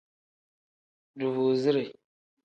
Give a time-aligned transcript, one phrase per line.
[1.19, 1.85] Duvuuzire.